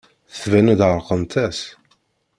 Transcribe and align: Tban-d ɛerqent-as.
Tban-d 0.39 0.81
ɛerqent-as. 0.89 1.59